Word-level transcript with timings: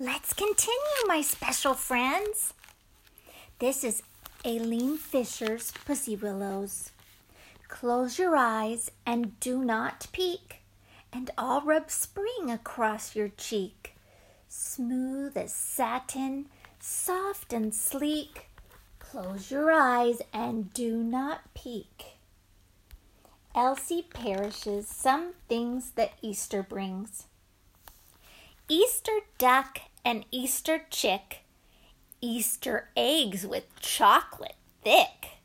Let's 0.00 0.32
continue, 0.32 1.06
my 1.06 1.20
special 1.20 1.74
friends. 1.74 2.54
This 3.58 3.84
is 3.84 4.02
Aileen 4.44 4.96
Fisher's 4.96 5.70
Pussy 5.84 6.16
Willows. 6.16 6.92
Close 7.68 8.18
your 8.18 8.34
eyes 8.34 8.90
and 9.04 9.38
do 9.38 9.62
not 9.62 10.06
peek, 10.10 10.62
and 11.12 11.30
I'll 11.36 11.60
rub 11.60 11.90
spring 11.90 12.50
across 12.50 13.14
your 13.14 13.28
cheek. 13.28 13.94
Smooth 14.48 15.36
as 15.36 15.52
satin, 15.52 16.46
soft 16.80 17.52
and 17.52 17.74
sleek. 17.74 18.46
Close 18.98 19.50
your 19.50 19.70
eyes 19.70 20.22
and 20.32 20.72
do 20.72 20.96
not 20.96 21.52
peek. 21.52 22.16
Elsie 23.54 24.06
Parrish's 24.08 24.88
some 24.88 25.34
things 25.50 25.90
that 25.96 26.14
Easter 26.22 26.62
brings. 26.62 27.26
Easter 28.74 29.20
duck 29.36 29.80
and 30.02 30.24
Easter 30.30 30.86
chick, 30.88 31.40
Easter 32.22 32.88
eggs 32.96 33.46
with 33.46 33.64
chocolate 33.80 34.54
thick, 34.82 35.42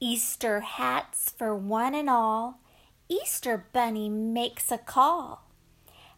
Easter 0.00 0.60
hats 0.60 1.30
for 1.36 1.54
one 1.54 1.94
and 1.94 2.08
all, 2.08 2.60
Easter 3.06 3.66
bunny 3.74 4.08
makes 4.08 4.72
a 4.72 4.78
call. 4.78 5.42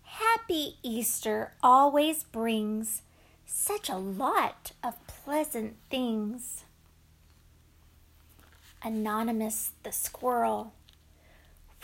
Happy 0.04 0.76
Easter 0.84 1.54
always 1.64 2.22
brings 2.22 3.02
such 3.44 3.88
a 3.88 3.96
lot 3.96 4.70
of 4.84 5.04
pleasant 5.08 5.74
things. 5.90 6.62
Anonymous 8.84 9.72
the 9.82 9.90
squirrel. 9.90 10.74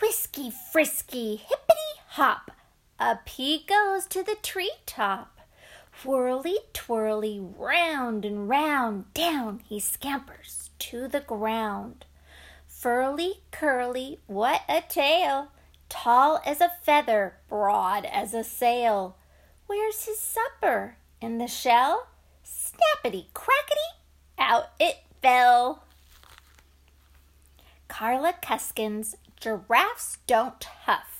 Whisky 0.01 0.53
frisky, 0.71 1.35
hippity 1.35 1.99
hop, 2.11 2.51
up 2.99 3.29
he 3.29 3.63
goes 3.67 4.05
to 4.07 4.23
the 4.23 4.37
tree 4.41 4.71
top. 4.85 5.39
Whirly 6.03 6.59
twirly, 6.73 7.39
round 7.39 8.23
and 8.23 8.47
round, 8.47 9.13
down 9.13 9.61
he 9.67 9.79
scampers 9.79 10.69
to 10.79 11.07
the 11.07 11.21
ground. 11.21 12.05
Furly 12.67 13.41
curly, 13.51 14.19
what 14.27 14.61
a 14.69 14.81
tail! 14.81 15.51
Tall 15.89 16.41
as 16.45 16.61
a 16.61 16.71
feather, 16.83 17.37
broad 17.49 18.05
as 18.05 18.33
a 18.33 18.43
sail. 18.43 19.17
Where's 19.65 20.05
his 20.05 20.19
supper? 20.19 20.97
In 21.19 21.39
the 21.39 21.47
shell? 21.47 22.07
Snappity 22.45 23.25
crackety, 23.33 23.97
out 24.37 24.69
it 24.79 24.97
fell. 25.21 25.83
Karla 27.87 28.33
Kuskin's 28.41 29.15
Giraffes 29.39 30.19
Don't 30.27 30.63
Huff. 30.63 31.16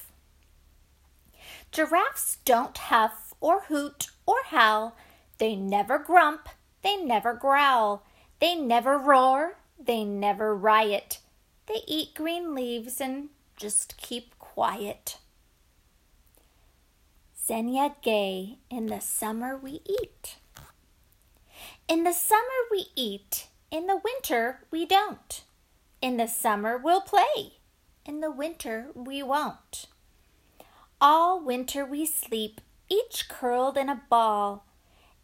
Giraffes 1.72 2.38
don't 2.46 2.78
huff 2.78 3.34
or 3.40 3.62
hoot 3.64 4.08
or 4.26 4.44
howl. 4.46 4.96
They 5.38 5.56
never 5.56 5.98
grump, 6.00 6.50
they 6.82 6.98
never 6.98 7.34
growl. 7.34 8.04
They 8.40 8.56
never 8.56 8.98
roar, 8.98 9.58
they 9.80 10.04
never 10.04 10.56
riot. 10.56 11.20
They 11.68 11.82
eat 11.88 12.14
green 12.14 12.54
leaves 12.54 13.02
and 13.02 13.30
just 13.56 13.98
keep 13.98 14.38
quiet. 14.38 15.18
Zhenya 17.48 17.96
Gay, 18.02 18.60
in 18.70 18.88
the 18.88 19.00
summer 19.00 19.58
we 19.58 19.82
eat. 19.86 20.38
In 21.88 22.04
the 22.04 22.14
summer 22.14 22.42
we 22.70 22.88
eat, 22.96 23.48
in 23.72 23.88
the 23.88 24.00
winter 24.04 24.60
we 24.70 24.86
don't. 24.86 25.44
In 26.02 26.18
the 26.18 26.28
summer 26.28 26.78
we'll 26.78 27.02
play, 27.02 27.54
in 28.06 28.20
the 28.20 28.32
winter 28.32 28.88
we 28.94 29.24
won't. 29.24 29.88
All 31.00 31.40
winter 31.40 31.86
we 31.86 32.06
sleep, 32.06 32.60
each 32.90 33.30
curled 33.30 33.78
in 33.78 33.88
a 33.88 34.02
ball, 34.10 34.66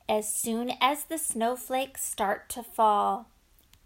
as 0.08 0.32
soon 0.34 0.74
as 0.80 1.06
the 1.06 1.18
snowflakes 1.18 2.04
start 2.06 2.48
to 2.50 2.62
fall. 2.62 3.30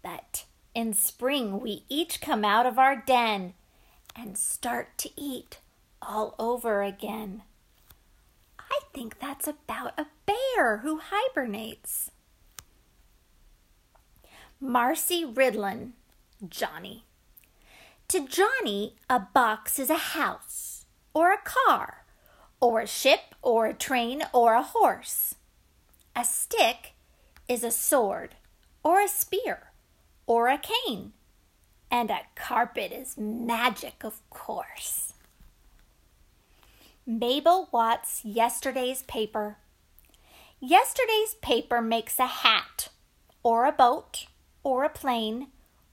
But 0.02 0.44
in 0.74 0.92
spring 0.92 1.60
we 1.60 1.84
each 1.88 2.20
come 2.20 2.44
out 2.44 2.66
of 2.66 2.78
our 2.78 2.94
den 2.94 3.54
and 4.14 4.36
start 4.36 4.98
to 4.98 5.10
eat 5.16 5.60
all 6.02 6.34
over 6.38 6.82
again. 6.82 7.42
I 8.58 8.80
think 8.92 9.18
that's 9.18 9.48
about 9.48 9.98
a 9.98 10.06
bear 10.26 10.78
who 10.78 11.00
hibernates. 11.02 12.10
Marci 14.62 15.24
Ridlon, 15.24 15.92
Johnny. 16.46 17.04
To 18.08 18.26
Johnny, 18.26 18.96
a 19.08 19.20
box 19.20 19.78
is 19.78 19.90
a 19.90 19.94
house, 19.94 20.77
or 21.14 21.32
a 21.32 21.38
car, 21.38 22.04
or 22.60 22.80
a 22.80 22.86
ship, 22.86 23.34
or 23.42 23.66
a 23.66 23.74
train, 23.74 24.22
or 24.32 24.54
a 24.54 24.62
horse. 24.62 25.34
A 26.14 26.24
stick 26.24 26.94
is 27.48 27.62
a 27.62 27.70
sword, 27.70 28.34
or 28.82 29.00
a 29.00 29.08
spear, 29.08 29.72
or 30.26 30.48
a 30.48 30.58
cane. 30.58 31.12
And 31.90 32.10
a 32.10 32.20
carpet 32.34 32.92
is 32.92 33.16
magic, 33.16 34.04
of 34.04 34.20
course. 34.30 35.14
Mabel 37.06 37.68
Watts' 37.72 38.22
Yesterday's 38.24 39.02
Paper. 39.02 39.56
Yesterday's 40.60 41.34
paper 41.40 41.80
makes 41.80 42.18
a 42.18 42.26
hat, 42.26 42.88
or 43.42 43.64
a 43.64 43.72
boat, 43.72 44.26
or 44.62 44.84
a 44.84 44.90
plane, 44.90 45.46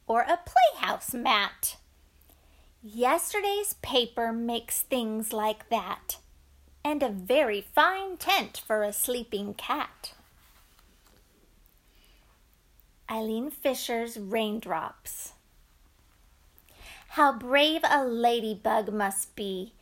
or 0.07 0.21
a 0.21 0.39
playhouse 0.45 1.13
mat. 1.13 1.77
Yesterday's 2.87 3.73
paper 3.81 4.31
makes 4.31 4.83
things 4.83 5.33
like 5.33 5.69
that, 5.69 6.17
and 6.83 7.01
a 7.01 7.09
very 7.09 7.59
fine 7.59 8.15
tent 8.15 8.61
for 8.63 8.83
a 8.83 8.93
sleeping 8.93 9.55
cat. 9.55 10.13
Aileen 13.09 13.49
Fisher's 13.49 14.19
Raindrops. 14.19 15.33
How 17.07 17.33
brave 17.33 17.81
a 17.89 18.05
ladybug 18.05 18.93
must 18.93 19.35
be! 19.35 19.73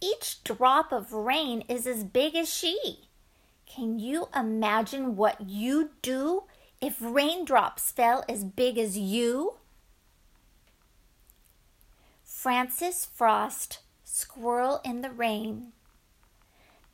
Each 0.00 0.42
drop 0.42 0.92
of 0.92 1.12
rain 1.12 1.62
is 1.68 1.86
as 1.86 2.04
big 2.04 2.34
as 2.34 2.50
she. 2.50 3.10
Can 3.66 3.98
you 3.98 4.30
imagine 4.34 5.14
what 5.14 5.42
you'd 5.42 5.90
do 6.00 6.44
if 6.80 6.96
raindrops 7.02 7.90
fell 7.90 8.24
as 8.30 8.44
big 8.44 8.78
as 8.78 8.96
you? 8.96 9.56
Frances 12.46 13.04
Frost, 13.04 13.80
Squirrel 14.04 14.80
in 14.84 15.00
the 15.00 15.10
Rain. 15.10 15.72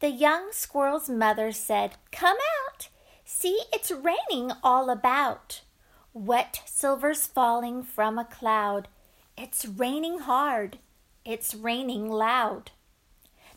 The 0.00 0.08
young 0.08 0.50
squirrel's 0.50 1.10
mother 1.10 1.52
said, 1.52 1.96
Come 2.10 2.38
out! 2.64 2.88
See, 3.26 3.60
it's 3.70 3.90
raining 3.90 4.52
all 4.62 4.88
about. 4.88 5.60
Wet 6.14 6.62
silver's 6.64 7.26
falling 7.26 7.82
from 7.82 8.18
a 8.18 8.24
cloud. 8.24 8.88
It's 9.36 9.66
raining 9.66 10.20
hard. 10.20 10.78
It's 11.22 11.54
raining 11.54 12.08
loud. 12.08 12.70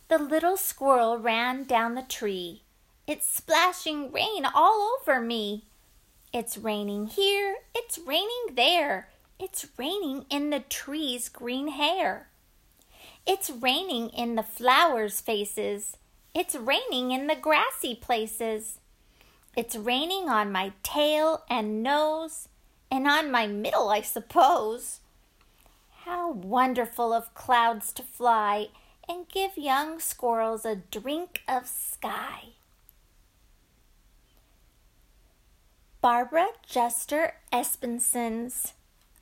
The 0.09 0.17
little 0.17 0.57
squirrel 0.57 1.17
ran 1.17 1.63
down 1.63 1.95
the 1.95 2.01
tree. 2.01 2.63
It's 3.07 3.25
splashing 3.25 4.11
rain 4.11 4.45
all 4.53 4.97
over 4.99 5.21
me. 5.21 5.67
It's 6.33 6.57
raining 6.57 7.07
here. 7.07 7.55
It's 7.73 7.97
raining 7.97 8.55
there. 8.55 9.07
It's 9.39 9.67
raining 9.77 10.25
in 10.29 10.49
the 10.49 10.61
tree's 10.61 11.29
green 11.29 11.69
hair. 11.69 12.29
It's 13.27 13.49
raining 13.49 14.09
in 14.09 14.35
the 14.35 14.43
flowers' 14.43 15.19
faces. 15.19 15.97
It's 16.33 16.55
raining 16.55 17.11
in 17.11 17.27
the 17.27 17.35
grassy 17.35 17.95
places. 17.95 18.79
It's 19.55 19.75
raining 19.75 20.29
on 20.29 20.51
my 20.51 20.73
tail 20.83 21.43
and 21.49 21.81
nose, 21.81 22.49
and 22.91 23.07
on 23.07 23.31
my 23.31 23.47
middle, 23.47 23.89
I 23.89 24.01
suppose. 24.01 24.99
How 26.03 26.31
wonderful 26.31 27.13
of 27.13 27.33
clouds 27.33 27.91
to 27.93 28.03
fly 28.03 28.69
and 29.07 29.27
give 29.27 29.57
young 29.57 29.99
squirrels 29.99 30.65
a 30.65 30.75
drink 30.75 31.41
of 31.47 31.67
sky. 31.67 32.49
Barbara 36.01 36.49
Juster 36.67 37.35
Esbensen's 37.51 38.73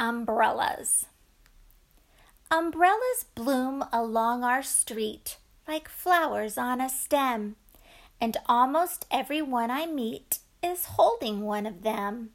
Umbrellas. 0.03 1.05
Umbrellas 2.51 3.23
bloom 3.35 3.85
along 3.94 4.44
our 4.44 4.61
street 4.61 5.38
like 5.65 5.88
flowers 5.88 6.57
on 6.57 6.81
a 6.81 6.89
stem 6.89 7.55
and 8.19 8.35
almost 8.45 9.05
every 9.09 9.41
one 9.41 9.71
I 9.71 9.85
meet 9.85 10.39
is 10.61 10.97
holding 10.97 11.44
one 11.44 11.65
of 11.65 11.83
them. 11.83 12.31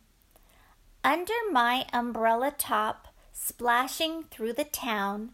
Under 1.05 1.35
my 1.53 1.85
umbrella 1.93 2.55
top, 2.57 3.09
splashing 3.35 4.23
through 4.31 4.55
the 4.55 4.65
town, 4.65 5.33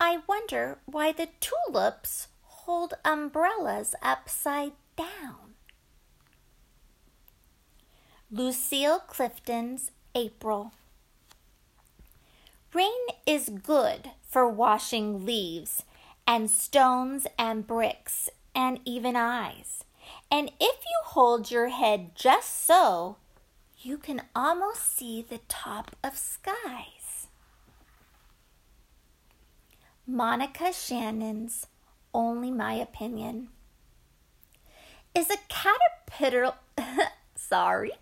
I 0.00 0.20
wonder 0.26 0.78
why 0.86 1.12
the 1.12 1.28
tulips 1.38 2.28
hold 2.44 2.94
umbrellas 3.04 3.94
upside 4.00 4.72
down. 4.96 5.52
Lucille 8.30 9.00
Clifton's 9.00 9.90
April. 10.14 10.72
Rain 12.74 13.06
is 13.26 13.48
good 13.48 14.10
for 14.28 14.46
washing 14.46 15.24
leaves 15.24 15.84
and 16.26 16.50
stones 16.50 17.26
and 17.38 17.66
bricks 17.66 18.28
and 18.54 18.78
even 18.84 19.16
eyes. 19.16 19.84
And 20.30 20.50
if 20.60 20.76
you 20.84 21.00
hold 21.04 21.50
your 21.50 21.68
head 21.68 22.14
just 22.14 22.66
so, 22.66 23.16
you 23.80 23.96
can 23.96 24.22
almost 24.36 24.96
see 24.96 25.22
the 25.22 25.40
top 25.48 25.96
of 26.04 26.18
skies. 26.18 27.28
Monica 30.06 30.72
Shannon's 30.72 31.66
Only 32.12 32.50
My 32.50 32.74
Opinion. 32.74 33.48
Is 35.14 35.30
a 35.30 35.38
caterpillar, 35.48 36.54
sorry, 37.34 37.92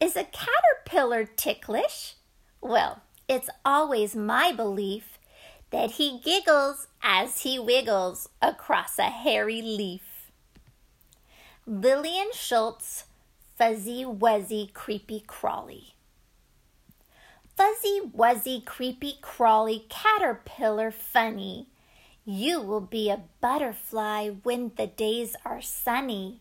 is 0.00 0.16
a 0.16 0.24
caterpillar 0.24 1.24
ticklish? 1.24 2.14
Well, 2.62 3.02
it's 3.28 3.48
always 3.64 4.14
my 4.14 4.52
belief 4.52 5.18
that 5.70 5.92
he 5.92 6.20
giggles 6.22 6.86
as 7.02 7.40
he 7.40 7.58
wiggles 7.58 8.28
across 8.40 8.98
a 8.98 9.04
hairy 9.04 9.62
leaf. 9.62 10.30
Lillian 11.66 12.30
Schulz, 12.32 13.04
Fuzzy 13.56 14.04
Wuzzy 14.04 14.72
Creepy 14.72 15.24
Crawly. 15.26 15.94
Fuzzy 17.56 18.00
Wuzzy 18.14 18.64
Creepy 18.64 19.14
Crawly 19.22 19.86
Caterpillar 19.88 20.90
Funny. 20.90 21.68
You 22.24 22.60
will 22.60 22.80
be 22.80 23.10
a 23.10 23.22
butterfly 23.40 24.30
when 24.42 24.72
the 24.76 24.86
days 24.86 25.36
are 25.44 25.62
sunny. 25.62 26.40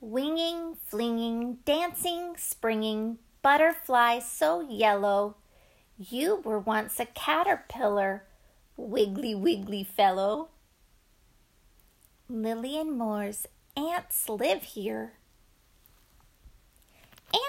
Winging, 0.00 0.76
flinging, 0.84 1.58
dancing, 1.64 2.34
springing, 2.36 3.18
butterfly 3.40 4.18
so 4.18 4.60
yellow. 4.68 5.36
You 5.98 6.36
were 6.36 6.58
once 6.58 6.98
a 6.98 7.06
caterpillar, 7.06 8.24
wiggly 8.76 9.34
wiggly 9.34 9.84
fellow. 9.84 10.48
Lillian 12.28 12.96
Moore's 12.96 13.46
ants 13.76 14.28
live 14.28 14.62
here. 14.62 15.14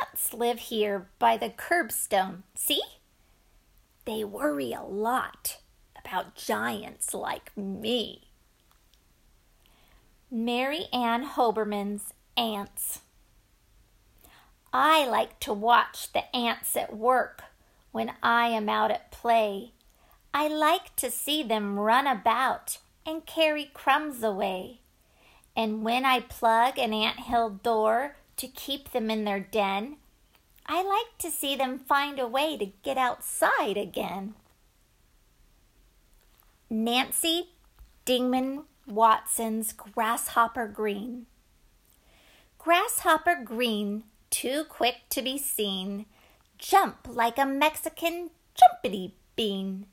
Ants 0.01 0.33
live 0.33 0.59
here 0.59 1.07
by 1.19 1.37
the 1.37 1.49
curbstone. 1.49 2.43
See? 2.55 2.81
They 4.05 4.23
worry 4.23 4.73
a 4.73 4.83
lot 4.83 5.57
about 5.97 6.35
giants 6.35 7.13
like 7.13 7.55
me. 7.55 8.27
Mary 10.29 10.87
Ann 10.91 11.25
Hoberman's 11.25 12.13
Ants. 12.35 13.01
I 14.73 15.05
like 15.05 15.39
to 15.41 15.53
watch 15.53 16.11
the 16.11 16.35
ants 16.35 16.75
at 16.75 16.95
work 16.95 17.43
when 17.93 18.11
I 18.21 18.47
am 18.47 18.67
out 18.67 18.91
at 18.91 19.11
play. 19.11 19.71
I 20.33 20.49
like 20.49 20.95
to 20.97 21.09
see 21.09 21.43
them 21.43 21.79
run 21.79 22.07
about 22.07 22.79
and 23.05 23.25
carry 23.25 23.69
crumbs 23.73 24.21
away. 24.23 24.81
And 25.55 25.83
when 25.83 26.03
I 26.03 26.19
plug 26.19 26.77
an 26.77 26.91
ant 26.91 27.21
hill 27.21 27.51
door 27.51 28.17
to 28.37 28.47
keep 28.47 28.91
them 28.91 29.09
in 29.11 29.23
their 29.23 29.39
den, 29.39 29.97
I 30.65 30.81
like 30.81 31.17
to 31.19 31.29
see 31.29 31.55
them 31.55 31.79
find 31.79 32.19
a 32.19 32.27
way 32.27 32.57
to 32.57 32.71
get 32.81 32.97
outside 32.97 33.77
again. 33.77 34.33
Nancy 36.69 37.49
Dingman 38.05 38.63
Watson's 38.87 39.71
Grasshopper 39.71 40.67
Green. 40.67 41.27
Grasshopper 42.57 43.41
Green, 43.43 44.05
too 44.31 44.63
quick 44.67 45.01
to 45.09 45.21
be 45.21 45.37
seen, 45.37 46.07
jump 46.63 47.05
like 47.09 47.37
a 47.37 47.45
Mexican 47.45 48.29
jumpity 48.55 49.11
bean. 49.35 49.85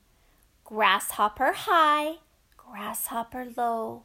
Grasshopper 0.63 1.51
high, 1.51 2.15
grasshopper 2.55 3.45
low, 3.57 4.03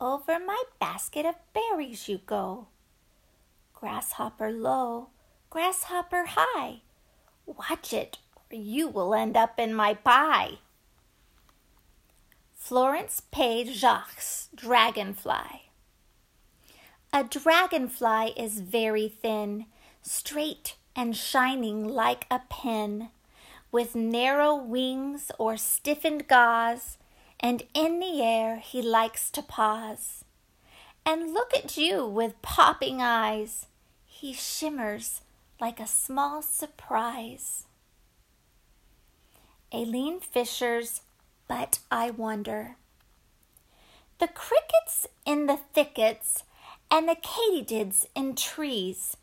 over 0.00 0.40
my 0.40 0.60
basket 0.80 1.24
of 1.24 1.36
berries 1.54 2.08
you 2.08 2.20
go. 2.26 2.66
Grasshopper 3.72 4.50
low, 4.50 5.10
grasshopper 5.50 6.24
high, 6.30 6.80
watch 7.46 7.92
it 7.92 8.18
or 8.50 8.56
you 8.56 8.88
will 8.88 9.14
end 9.14 9.36
up 9.36 9.60
in 9.60 9.72
my 9.72 9.94
pie. 9.94 10.58
Florence 12.56 13.22
Page 13.30 13.72
Jacques 13.76 14.22
Dragonfly. 14.54 15.70
A 17.12 17.24
dragonfly 17.24 18.32
is 18.36 18.60
very 18.60 19.08
thin, 19.08 19.66
straight 20.02 20.74
and 21.00 21.16
shining 21.16 21.88
like 21.88 22.26
a 22.30 22.42
pin, 22.50 23.08
with 23.72 23.94
narrow 23.94 24.54
wings 24.54 25.30
or 25.38 25.56
stiffened 25.56 26.28
gauze, 26.28 26.98
and 27.40 27.62
in 27.72 28.00
the 28.00 28.20
air 28.20 28.58
he 28.58 28.82
likes 28.82 29.30
to 29.30 29.40
pause. 29.40 30.26
And 31.06 31.32
look 31.32 31.56
at 31.56 31.78
you 31.78 32.06
with 32.06 32.42
popping 32.42 33.00
eyes, 33.00 33.64
he 34.04 34.34
shimmers 34.34 35.22
like 35.58 35.80
a 35.80 35.86
small 35.86 36.42
surprise. 36.42 37.64
Aileen 39.72 40.20
Fisher's 40.20 41.00
But 41.48 41.78
I 41.90 42.10
Wonder. 42.10 42.76
The 44.18 44.28
crickets 44.28 45.06
in 45.24 45.46
the 45.46 45.60
thickets 45.72 46.42
and 46.90 47.08
the 47.08 47.16
katydids 47.16 48.04
in 48.14 48.34
trees 48.34 49.16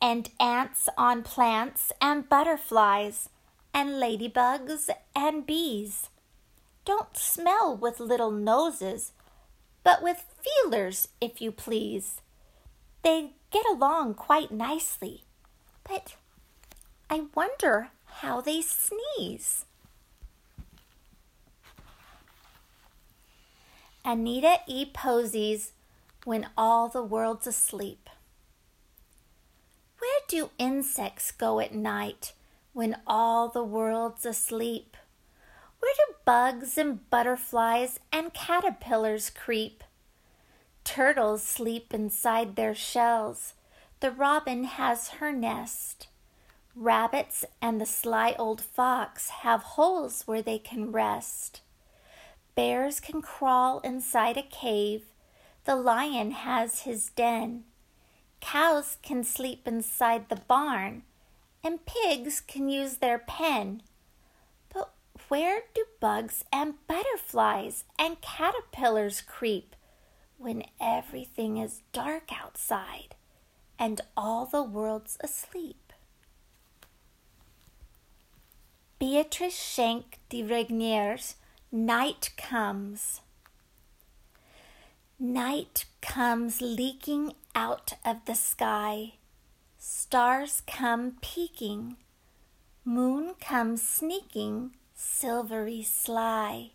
and 0.00 0.30
ants 0.40 0.88
on 0.96 1.22
plants, 1.22 1.92
and 2.00 2.28
butterflies, 2.28 3.28
and 3.74 3.90
ladybugs, 3.90 4.88
and 5.14 5.46
bees. 5.46 6.08
Don't 6.84 7.16
smell 7.16 7.76
with 7.76 8.00
little 8.00 8.30
noses, 8.30 9.12
but 9.84 10.02
with 10.02 10.24
feelers, 10.42 11.08
if 11.20 11.40
you 11.40 11.52
please. 11.52 12.20
They 13.02 13.32
get 13.50 13.66
along 13.66 14.14
quite 14.14 14.50
nicely, 14.50 15.24
but 15.84 16.16
I 17.08 17.24
wonder 17.34 17.90
how 18.06 18.40
they 18.40 18.62
sneeze. 18.62 19.64
Anita 24.04 24.60
E. 24.66 24.86
Posey's 24.86 25.72
When 26.24 26.48
All 26.56 26.88
the 26.88 27.02
World's 27.02 27.46
Asleep. 27.46 28.08
Where 30.00 30.20
do 30.28 30.50
insects 30.58 31.30
go 31.30 31.60
at 31.60 31.74
night 31.74 32.32
when 32.72 32.96
all 33.06 33.48
the 33.48 33.62
world's 33.62 34.24
asleep? 34.24 34.96
Where 35.78 35.92
do 35.94 36.14
bugs 36.24 36.78
and 36.78 37.08
butterflies 37.10 38.00
and 38.10 38.32
caterpillars 38.32 39.28
creep? 39.28 39.84
Turtles 40.84 41.42
sleep 41.42 41.92
inside 41.92 42.56
their 42.56 42.74
shells. 42.74 43.52
The 44.00 44.10
robin 44.10 44.64
has 44.64 45.08
her 45.20 45.32
nest. 45.32 46.08
Rabbits 46.74 47.44
and 47.60 47.78
the 47.78 47.84
sly 47.84 48.34
old 48.38 48.62
fox 48.62 49.28
have 49.28 49.62
holes 49.62 50.22
where 50.24 50.40
they 50.40 50.58
can 50.58 50.92
rest. 50.92 51.60
Bears 52.54 53.00
can 53.00 53.20
crawl 53.20 53.80
inside 53.80 54.38
a 54.38 54.42
cave. 54.42 55.04
The 55.66 55.76
lion 55.76 56.30
has 56.30 56.80
his 56.80 57.10
den. 57.10 57.64
Cows 58.40 58.96
can 59.02 59.22
sleep 59.22 59.68
inside 59.68 60.28
the 60.28 60.40
barn, 60.48 61.02
and 61.62 61.84
pigs 61.84 62.40
can 62.40 62.68
use 62.68 62.96
their 62.96 63.18
pen. 63.18 63.82
But 64.72 64.92
where 65.28 65.62
do 65.74 65.84
bugs 66.00 66.44
and 66.52 66.74
butterflies 66.86 67.84
and 67.98 68.20
caterpillars 68.20 69.20
creep 69.20 69.76
when 70.38 70.64
everything 70.80 71.58
is 71.58 71.82
dark 71.92 72.30
outside 72.32 73.14
and 73.78 74.00
all 74.16 74.46
the 74.46 74.62
world's 74.62 75.18
asleep? 75.20 75.92
Beatrice 78.98 79.58
Schenk 79.58 80.18
de 80.28 80.42
Regnier's 80.42 81.36
Night 81.72 82.30
Comes. 82.36 83.20
Night 85.18 85.84
comes 86.02 86.60
leaking 86.60 87.34
out 87.54 87.94
of 88.04 88.24
the 88.26 88.34
sky. 88.34 89.14
Stars 89.78 90.62
come 90.66 91.16
peeking. 91.20 91.96
Moon 92.84 93.34
comes 93.40 93.86
sneaking, 93.86 94.72
silvery 94.94 95.82
sly. 95.82 96.72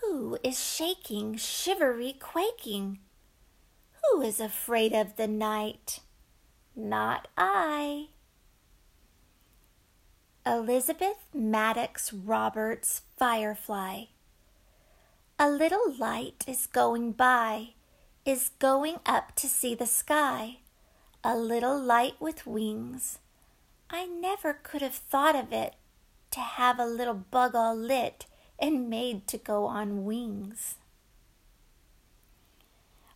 Who 0.00 0.38
is 0.42 0.62
shaking, 0.62 1.36
shivery 1.36 2.14
quaking? 2.18 2.98
Who 4.02 4.22
is 4.22 4.40
afraid 4.40 4.92
of 4.92 5.16
the 5.16 5.28
night? 5.28 6.00
Not 6.74 7.28
I. 7.36 8.08
Elizabeth 10.44 11.26
Madox 11.36 12.12
Roberts 12.12 13.02
Firefly. 13.16 14.04
A 15.38 15.48
little 15.48 15.94
light 15.98 16.44
is 16.48 16.66
going 16.66 17.12
by, 17.12 17.74
is 18.24 18.50
going 18.58 18.96
up 19.04 19.34
to 19.36 19.48
see 19.48 19.74
the 19.74 19.86
sky. 19.86 20.58
A 21.24 21.36
little 21.36 21.78
light 21.78 22.14
with 22.20 22.46
wings. 22.46 23.18
I 23.90 24.06
never 24.06 24.52
could 24.54 24.82
have 24.82 24.94
thought 24.94 25.36
of 25.36 25.52
it 25.52 25.74
to 26.30 26.40
have 26.40 26.78
a 26.78 26.86
little 26.86 27.14
bug 27.14 27.54
all 27.54 27.76
lit 27.76 28.26
and 28.58 28.88
made 28.88 29.26
to 29.28 29.38
go 29.38 29.66
on 29.66 30.04
wings. 30.04 30.76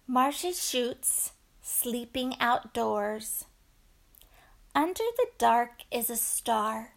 Marchette 0.07 0.55
Chute, 0.55 1.33
sleeping 1.63 2.35
outdoors. 2.39 3.47
Under 4.75 5.05
the 5.17 5.29
dark 5.39 5.83
is 5.91 6.11
a 6.11 6.17
star. 6.17 6.93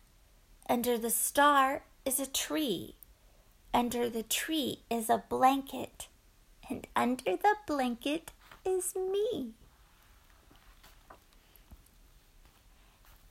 Under 0.69 0.97
the 0.97 1.09
star 1.09 1.83
is 2.05 2.19
a 2.19 2.27
tree. 2.27 2.95
Under 3.73 4.09
the 4.09 4.23
tree 4.23 4.83
is 4.89 5.09
a 5.09 5.23
blanket. 5.29 6.08
And 6.69 6.87
under 6.95 7.35
the 7.35 7.55
blanket 7.65 8.31
is 8.65 8.95
me. 8.95 9.53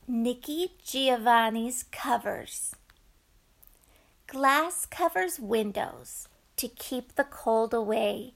Nikki 0.07 0.73
Giovanni's 0.83 1.85
covers. 1.91 2.75
Glass 4.27 4.85
covers 4.85 5.39
windows 5.39 6.27
to 6.57 6.67
keep 6.67 7.15
the 7.15 7.23
cold 7.23 7.73
away. 7.73 8.33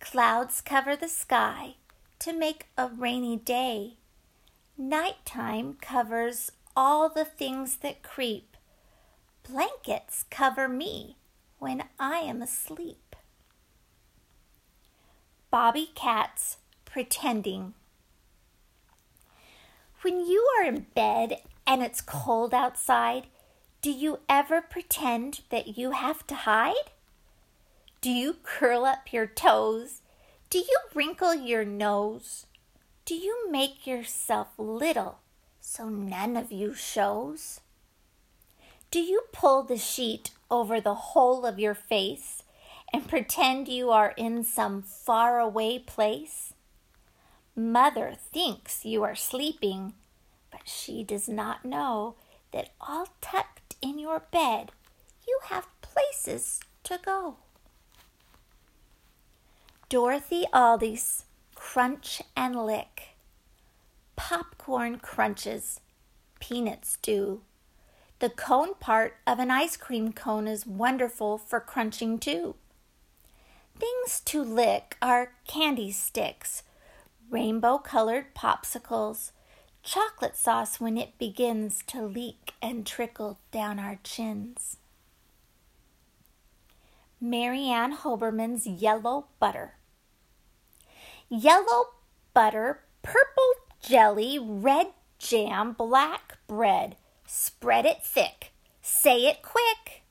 Clouds 0.00 0.60
cover 0.60 0.94
the 0.94 1.08
sky 1.08 1.74
to 2.18 2.32
make 2.32 2.66
a 2.76 2.88
rainy 2.88 3.36
day. 3.36 3.94
Nighttime 4.76 5.74
covers 5.80 6.52
all 6.76 7.08
the 7.08 7.24
things 7.24 7.78
that 7.78 8.02
creep. 8.02 8.56
Blankets 9.48 10.24
cover 10.30 10.68
me 10.68 11.16
when 11.58 11.84
I 11.98 12.18
am 12.18 12.42
asleep. 12.42 13.07
Bobbi 15.50 15.94
Katz 15.94 16.58
pretending. 16.84 17.72
When 20.02 20.20
you 20.26 20.46
are 20.58 20.66
in 20.66 20.86
bed 20.94 21.40
and 21.66 21.82
it's 21.82 22.02
cold 22.02 22.52
outside, 22.52 23.28
do 23.80 23.90
you 23.90 24.18
ever 24.28 24.60
pretend 24.60 25.40
that 25.48 25.78
you 25.78 25.92
have 25.92 26.26
to 26.26 26.34
hide? 26.34 26.90
Do 28.02 28.10
you 28.10 28.36
curl 28.42 28.84
up 28.84 29.10
your 29.10 29.26
toes? 29.26 30.02
Do 30.50 30.58
you 30.58 30.78
wrinkle 30.94 31.34
your 31.34 31.64
nose? 31.64 32.44
Do 33.06 33.14
you 33.14 33.50
make 33.50 33.86
yourself 33.86 34.48
little 34.58 35.20
so 35.62 35.88
none 35.88 36.36
of 36.36 36.52
you 36.52 36.74
shows? 36.74 37.60
Do 38.90 39.00
you 39.00 39.22
pull 39.32 39.62
the 39.62 39.78
sheet 39.78 40.30
over 40.50 40.78
the 40.78 40.94
whole 40.94 41.46
of 41.46 41.58
your 41.58 41.74
face 41.74 42.42
and 42.92 43.08
pretend 43.08 43.68
you 43.68 43.90
are 43.90 44.14
in 44.16 44.44
some 44.44 44.82
faraway 44.82 45.78
place? 45.78 46.54
Mother 47.54 48.14
thinks 48.32 48.84
you 48.84 49.02
are 49.02 49.14
sleeping, 49.14 49.94
but 50.50 50.62
she 50.68 51.02
does 51.02 51.28
not 51.28 51.64
know 51.64 52.14
that 52.52 52.70
all 52.80 53.08
tucked 53.20 53.76
in 53.82 53.98
your 53.98 54.20
bed 54.30 54.72
you 55.26 55.38
have 55.44 55.68
places 55.82 56.60
to 56.84 56.98
go. 57.04 57.36
Dorothy 59.88 60.44
Aldis 60.52 61.24
Crunch 61.54 62.22
and 62.36 62.54
Lick. 62.54 63.16
Popcorn 64.16 64.98
crunches, 64.98 65.80
peanuts 66.40 66.98
do. 67.02 67.42
The 68.20 68.30
cone 68.30 68.74
part 68.74 69.16
of 69.26 69.38
an 69.38 69.50
ice 69.50 69.76
cream 69.76 70.12
cone 70.12 70.48
is 70.48 70.66
wonderful 70.66 71.38
for 71.38 71.60
crunching 71.60 72.18
too. 72.18 72.56
Things 73.78 74.20
to 74.26 74.42
lick 74.42 74.96
are 75.00 75.34
candy 75.46 75.92
sticks, 75.92 76.62
rainbow 77.30 77.78
colored 77.78 78.34
popsicles, 78.34 79.30
chocolate 79.82 80.36
sauce 80.36 80.80
when 80.80 80.96
it 80.96 81.18
begins 81.18 81.82
to 81.86 82.02
leak 82.02 82.54
and 82.60 82.84
trickle 82.84 83.38
down 83.52 83.78
our 83.78 83.98
chins. 84.02 84.78
Mary 87.20 87.66
Ann 87.68 87.96
Hoberman's 87.96 88.66
Yellow 88.66 89.26
Butter. 89.38 89.74
Yellow 91.28 91.84
butter, 92.34 92.84
purple 93.02 93.52
jelly, 93.80 94.38
red 94.38 94.88
jam, 95.18 95.72
black 95.72 96.38
bread. 96.46 96.96
Spread 97.26 97.84
it 97.84 98.02
thick. 98.02 98.52
Say 98.82 99.26
it 99.26 99.42
quick. 99.42 100.02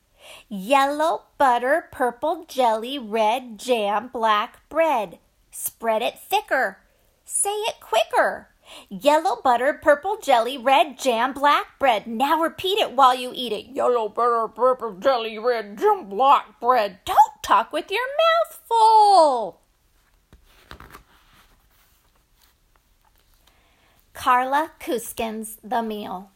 Yellow 0.50 1.24
butter, 1.38 1.88
purple 1.92 2.46
jelly, 2.48 2.98
red 2.98 3.58
jam, 3.58 4.10
black 4.12 4.68
bread. 4.70 5.20
Spread 5.52 6.02
it 6.02 6.20
thicker. 6.20 6.80
Say 7.26 7.50
it 7.50 7.76
quicker. 7.80 8.50
Yellow 8.90 9.42
butter, 9.42 9.74
purple 9.74 10.18
jelly, 10.18 10.58
red 10.58 11.00
jam, 11.00 11.34
black 11.34 11.80
bread. 11.80 12.08
Now 12.08 12.42
repeat 12.42 12.78
it 12.80 12.92
while 12.92 13.16
you 13.16 13.32
eat 13.34 13.54
it. 13.54 13.68
Yellow 13.68 14.10
butter, 14.10 14.48
purple 14.48 14.94
jelly, 14.94 15.38
red 15.40 15.78
jam, 15.78 16.10
black 16.10 16.60
bread. 16.60 17.00
Don't 17.06 17.18
talk 17.42 17.72
with 17.72 17.90
your 17.90 18.08
mouth 18.08 18.60
full. 18.68 19.62
Karla 24.14 24.72
Kuskin's, 24.80 25.58
The 25.64 25.82
Meal. 25.82 26.32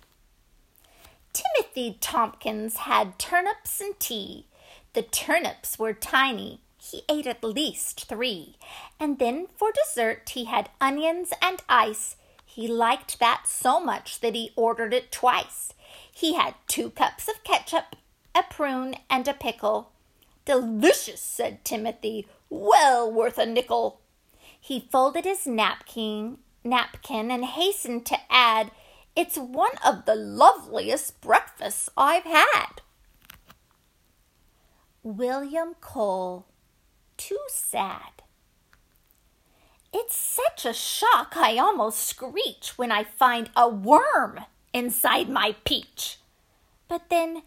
Timothy 1.34 1.98
Tompkins 2.02 2.78
had 2.78 3.18
turnips 3.18 3.80
and 3.80 4.00
tea. 4.00 4.48
The 4.94 5.04
turnips 5.04 5.80
were 5.80 5.94
tiny. 5.94 6.62
He 6.78 7.04
ate 7.08 7.28
at 7.28 7.44
least 7.44 8.08
three. 8.08 8.58
And 9.00 9.20
then 9.20 9.48
for 9.56 9.72
dessert, 9.72 10.30
he 10.30 10.46
had 10.46 10.70
onions 10.82 11.32
and 11.42 11.62
ice. 11.70 12.16
He 12.46 12.68
liked 12.68 13.20
that 13.20 13.44
so 13.46 13.80
much 13.80 14.20
that 14.20 14.36
he 14.36 14.52
ordered 14.56 14.94
it 14.94 15.12
twice. 15.12 15.74
He 16.12 16.34
had 16.34 16.56
two 16.68 16.90
cups 16.90 17.30
of 17.30 17.44
ketchup, 17.44 17.96
a 18.36 18.44
prune, 18.44 18.96
and 19.10 19.28
a 19.28 19.34
pickle. 19.34 19.92
Delicious, 20.44 21.22
said 21.22 21.64
Timothy. 21.64 22.28
Well 22.50 23.12
worth 23.12 23.38
a 23.38 23.46
nickel. 23.46 24.02
He 24.60 24.88
folded 24.92 25.24
his 25.24 25.48
napkin, 25.48 26.40
napkin 26.64 27.32
and 27.32 27.46
hastened 27.46 28.06
to 28.08 28.18
add, 28.30 28.72
It's 29.16 29.38
one 29.38 29.78
of 29.86 30.06
the 30.06 30.16
loveliest 30.16 31.20
breakfasts 31.22 31.90
I've 31.98 32.24
had. 32.24 32.82
William 35.04 35.76
Cole, 35.82 36.46
too 37.18 37.40
sad. 37.50 38.24
It's 39.94 40.16
such 40.16 40.66
a 40.66 40.74
shock 40.74 41.34
I 41.36 41.58
almost 41.58 42.00
screech 42.00 42.78
when 42.78 42.92
I 42.92 43.04
find 43.04 43.50
a 43.56 43.68
worm 43.68 44.40
inside 44.74 45.28
my 45.28 45.56
peach. 45.66 46.18
But 46.88 47.10
then, 47.10 47.44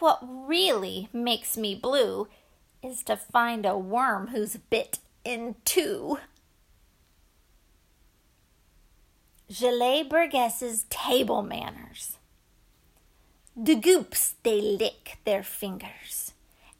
what 0.00 0.18
really 0.22 1.08
makes 1.12 1.56
me 1.56 1.74
blue 1.74 2.26
is 2.82 3.04
to 3.04 3.16
find 3.16 3.64
a 3.64 3.78
worm 3.78 4.28
who's 4.28 4.56
bit 4.56 4.98
in 5.24 5.54
two. 5.64 6.18
Gelett 9.50 10.08
Burgess's 10.08 10.86
Table 10.90 11.42
Manners. 11.42 12.18
The 13.56 13.76
goops 13.76 14.34
they 14.42 14.60
lick 14.60 15.18
their 15.24 15.42
fingers, 15.42 16.32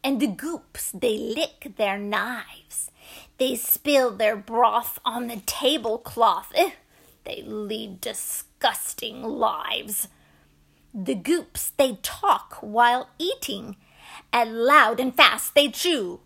and 0.03 0.19
the 0.19 0.27
goops 0.27 0.91
they 0.91 1.17
lick 1.17 1.73
their 1.77 1.97
knives 1.97 2.91
they 3.37 3.55
spill 3.55 4.11
their 4.11 4.35
broth 4.35 4.99
on 5.03 5.27
the 5.27 5.41
tablecloth. 5.45 6.51
Eh, 6.55 6.71
they 7.25 7.41
lead 7.45 8.01
disgusting 8.01 9.23
lives. 9.23 10.07
The 10.93 11.15
goops, 11.15 11.71
they 11.75 11.99
talk 12.01 12.57
while 12.61 13.09
eating, 13.19 13.75
and 14.31 14.63
loud 14.63 14.99
and 14.99 15.13
fast 15.13 15.53
they 15.53 15.69
chew. 15.69 16.21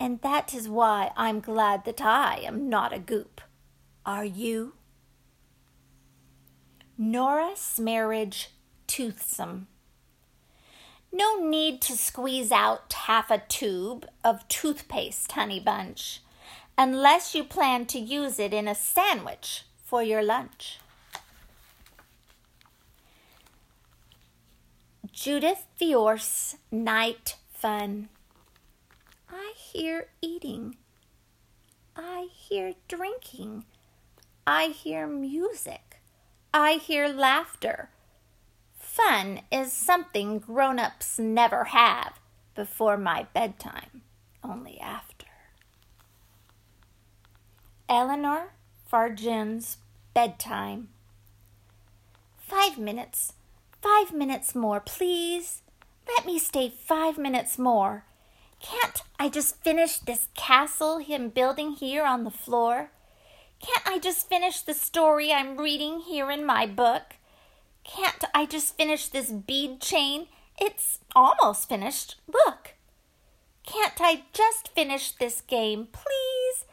And 0.00 0.20
that 0.22 0.52
is 0.52 0.68
why 0.68 1.12
I'm 1.16 1.40
glad 1.40 1.84
that 1.84 2.00
I 2.00 2.40
am 2.44 2.68
not 2.68 2.92
a 2.92 2.98
goop. 2.98 3.40
Are 4.04 4.24
you? 4.24 4.74
Norah 6.96 7.54
Smaridge 7.54 8.48
Toothsome. 8.86 9.66
No 11.12 11.36
need 11.36 11.80
to 11.82 11.96
squeeze 11.96 12.50
out 12.50 12.92
half 12.92 13.30
a 13.30 13.38
tube 13.38 14.06
of 14.24 14.46
toothpaste, 14.48 15.32
honey 15.32 15.60
bunch 15.60 16.20
unless 16.76 17.34
you 17.34 17.44
plan 17.44 17.86
to 17.86 17.98
use 17.98 18.38
it 18.38 18.52
in 18.52 18.66
a 18.66 18.74
sandwich 18.74 19.64
for 19.82 20.02
your 20.02 20.22
lunch. 20.22 20.78
Judith 25.12 25.66
Viorst 25.80 26.56
Night 26.72 27.36
Fun. 27.52 28.08
I 29.30 29.52
hear 29.56 30.08
eating. 30.20 30.76
I 31.96 32.28
hear 32.32 32.74
drinking. 32.88 33.64
I 34.46 34.66
hear 34.66 35.06
music. 35.06 35.93
I 36.56 36.74
hear 36.74 37.08
laughter. 37.08 37.88
Fun 38.78 39.40
is 39.50 39.72
something 39.72 40.38
grown 40.38 40.78
ups 40.78 41.18
never 41.18 41.64
have 41.64 42.20
before 42.54 42.96
my 42.96 43.26
bedtime, 43.34 44.02
only 44.44 44.78
after. 44.78 45.26
Eleanor 47.88 48.52
Farjeon's 48.88 49.78
bedtime. 50.14 50.90
Five 52.38 52.78
minutes. 52.78 53.32
Five 53.82 54.12
minutes 54.12 54.54
more, 54.54 54.78
please. 54.78 55.62
Let 56.06 56.24
me 56.24 56.38
stay 56.38 56.68
five 56.70 57.18
minutes 57.18 57.58
more. 57.58 58.04
Can't 58.60 59.02
I 59.18 59.28
just 59.28 59.56
finish 59.64 59.98
this 59.98 60.28
castle 60.36 60.98
him 60.98 61.30
building 61.30 61.72
here 61.72 62.04
on 62.04 62.22
the 62.22 62.30
floor? 62.30 62.92
Can't 63.64 63.86
I 63.86 63.98
just 63.98 64.28
finish 64.28 64.60
the 64.60 64.74
story 64.74 65.32
I'm 65.32 65.56
reading 65.56 66.00
here 66.00 66.30
in 66.30 66.44
my 66.44 66.66
book? 66.66 67.14
Can't 67.82 68.22
I 68.34 68.44
just 68.44 68.76
finish 68.76 69.08
this 69.08 69.32
bead 69.32 69.80
chain? 69.80 70.26
It's 70.60 70.98
almost 71.16 71.66
finished. 71.66 72.16
Look. 72.26 72.74
Can't 73.66 73.98
I 74.00 74.24
just 74.34 74.68
finish 74.74 75.12
this 75.12 75.40
game, 75.40 75.88
please? 75.92 76.66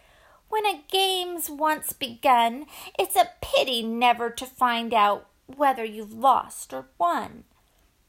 When 0.50 0.66
a 0.66 0.84
game's 0.92 1.50
once 1.50 1.94
begun, 1.94 2.66
it's 3.00 3.16
a 3.16 3.30
pity 3.42 3.82
never 3.84 4.30
to 4.30 4.46
find 4.46 4.94
out 4.94 5.28
whether 5.48 5.86
you've 5.86 6.14
lost 6.14 6.74
or 6.74 6.88
won. 6.98 7.46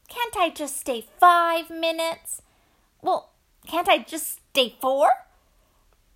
Can't 0.09 0.35
I 0.35 0.49
just 0.49 0.77
stay 0.77 1.07
five 1.21 1.69
minutes? 1.69 2.41
Well, 3.01 3.29
can't 3.65 3.87
I 3.87 3.99
just 3.99 4.41
stay 4.49 4.75
four? 4.81 5.09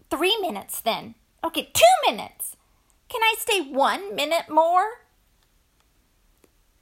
Three 0.09 0.37
minutes 0.41 0.81
then. 0.81 1.15
Okay, 1.45 1.71
two 1.73 2.11
minutes. 2.11 2.56
Can 3.09 3.21
I 3.23 3.35
stay 3.39 3.61
one 3.61 4.15
minute 4.15 4.49
more? 4.49 5.01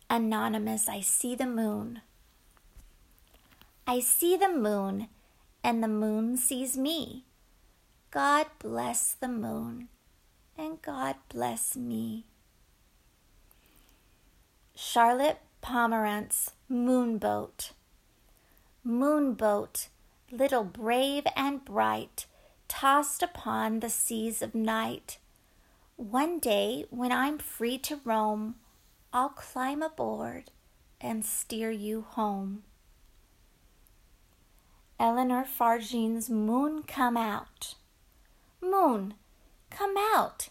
Anonymous, 0.09 0.87
I 0.87 1.01
see 1.01 1.35
the 1.35 1.45
moon. 1.45 2.01
I 3.87 3.99
see 3.99 4.35
the 4.35 4.49
moon, 4.49 5.07
and 5.63 5.83
the 5.83 5.87
moon 5.87 6.37
sees 6.37 6.77
me. 6.77 7.25
God 8.09 8.47
bless 8.59 9.13
the 9.13 9.27
moon, 9.27 9.89
and 10.57 10.81
God 10.81 11.15
bless 11.29 11.75
me. 11.75 12.25
Charlotte 14.75 15.39
Pomerantz, 15.61 16.51
Moonboat. 16.71 17.71
Moonboat, 18.85 19.87
little 20.31 20.63
brave 20.63 21.25
and 21.35 21.65
bright, 21.65 22.25
tossed 22.67 23.21
upon 23.21 23.79
the 23.79 23.89
seas 23.89 24.41
of 24.41 24.53
night. 24.53 25.17
One 25.97 26.39
day, 26.39 26.83
when 26.89 27.13
I'm 27.13 27.37
free 27.37 27.77
to 27.79 28.01
roam, 28.03 28.55
I'll 29.13 29.29
climb 29.29 29.81
aboard 29.81 30.51
and 30.99 31.23
steer 31.23 31.71
you 31.71 32.01
home. 32.01 32.63
Eleanor 34.99 35.45
Farjeon's 35.45 36.29
Moon 36.29 36.83
Come 36.83 37.15
Out. 37.15 37.75
Moon, 38.61 39.13
come 39.69 39.95
out, 39.97 40.49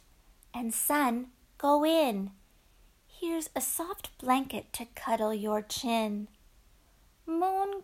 and 0.54 0.72
sun, 0.72 1.26
go 1.58 1.84
in. 1.84 2.30
Here's 3.06 3.50
a 3.54 3.60
soft 3.60 4.16
blanket 4.16 4.72
to 4.72 4.86
cuddle 4.94 5.34
your 5.34 5.60
chin. 5.60 6.28
Moon, 7.26 7.82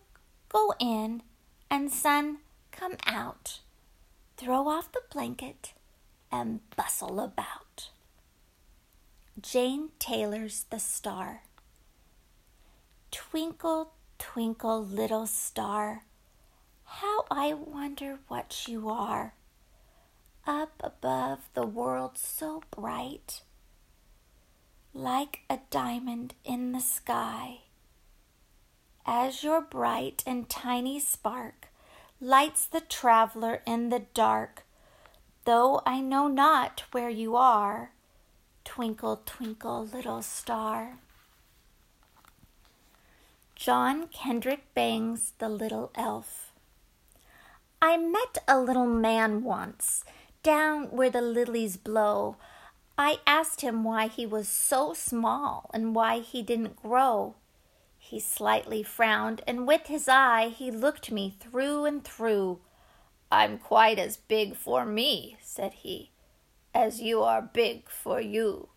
go 0.49 0.73
in, 0.81 1.23
and 1.71 1.90
sun, 1.90 2.38
come 2.71 2.97
out. 3.05 3.61
Throw 4.38 4.67
off 4.67 4.93
the 4.93 5.02
blanket 5.12 5.75
and 6.31 6.61
bustle 6.77 7.21
about. 7.21 7.91
Jane 9.41 9.91
Taylor's 9.99 10.65
The 10.71 10.79
Star. 10.79 11.43
Twinkle, 13.11 13.93
twinkle, 14.19 14.85
little 14.85 15.27
star, 15.27 16.05
how 16.85 17.25
I 17.31 17.55
wonder 17.55 18.19
what 18.29 18.69
you 18.69 18.89
are. 18.89 19.35
Up 20.47 20.73
above 20.81 21.49
the 21.55 21.67
world 21.67 22.19
so 22.19 22.63
bright, 22.71 23.43
like 24.93 25.41
a 25.49 25.59
diamond 25.71 26.35
in 26.45 26.73
the 26.73 26.81
sky. 26.81 27.61
As 29.07 29.43
your 29.43 29.61
bright 29.61 30.23
and 30.27 30.49
tiny 30.49 31.01
spark 31.01 31.69
lights 32.21 32.67
the 32.67 32.81
traveler 32.81 33.63
in 33.67 33.89
the 33.89 34.05
dark, 34.15 34.65
though 35.45 35.81
I 35.87 36.01
know 36.01 36.29
not 36.29 36.85
where 36.93 37.11
you 37.11 37.37
are 37.37 37.93
Twinkle, 38.65 39.23
twinkle, 39.27 39.87
little 39.87 40.23
star. 40.23 40.99
John 43.57 44.07
Kendrick 44.07 44.73
Bangs, 44.75 45.33
The 45.39 45.49
Little 45.49 45.91
Elf. 45.97 46.53
I 47.83 47.97
met 47.97 48.39
a 48.47 48.61
little 48.61 48.87
man 48.87 49.43
once, 49.43 50.05
down 50.43 50.85
where 50.93 51.11
the 51.11 51.21
lilies 51.21 51.76
blow. 51.76 52.37
I 52.97 53.19
asked 53.26 53.63
him 53.63 53.83
why 53.83 54.07
he 54.07 54.25
was 54.25 54.47
so 54.47 54.95
small 54.95 55.69
and 55.75 55.95
why 55.95 56.21
he 56.21 56.41
didn't 56.43 56.76
grow. 56.76 57.35
He 57.99 58.21
slightly 58.21 58.83
frowned, 58.83 59.43
and 59.47 59.67
with 59.67 59.89
his 59.89 60.09
eye 60.09 60.49
he 60.49 60.71
looked 60.71 61.11
me 61.11 61.35
through 61.41 61.87
and 61.87 62.05
through. 62.05 62.61
I'm 63.30 63.58
quite 63.58 63.99
as 63.99 64.16
big 64.16 64.56
for 64.56 64.84
me, 64.84 65.36
said 65.40 65.75
he 65.75 66.10
as 66.75 67.00
you 67.00 67.23
are 67.23 67.43
big 67.43 67.88
for 67.88 68.21
you. 68.21 68.69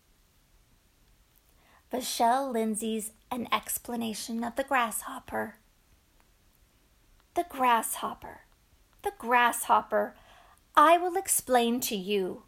Vachel 1.92 2.52
Lindsay's 2.52 3.12
An 3.30 3.46
Explanation 3.52 4.42
of 4.42 4.56
the 4.56 4.64
Grasshopper. 4.64 5.56
The 7.34 7.44
grasshopper, 7.48 8.42
the 9.02 9.12
grasshopper, 9.18 10.14
I 10.76 10.98
will 10.98 11.16
explain 11.16 11.80
to 11.80 11.96
you. 11.96 12.44